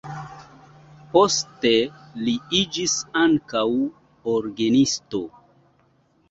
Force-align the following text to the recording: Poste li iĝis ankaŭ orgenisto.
Poste 1.11 1.73
li 2.27 2.33
iĝis 2.61 2.95
ankaŭ 3.25 3.63
orgenisto. 4.33 5.23